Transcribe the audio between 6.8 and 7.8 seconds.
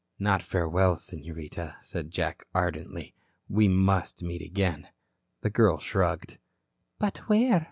"But where?"